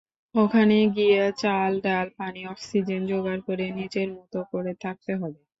ওখানে 0.35 0.75
গিয়ে 0.95 1.21
চাল-ডাল, 1.37 2.07
পানি-অক্সিজেন 2.17 3.01
জোগাড় 3.09 3.41
করে 3.47 3.65
নিজের 3.79 4.07
মতো 4.17 4.39
করে 4.51 4.71
থাকতে 4.83 5.11
হবে। 5.15 5.39